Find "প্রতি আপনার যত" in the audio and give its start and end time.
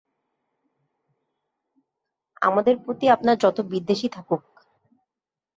2.77-3.57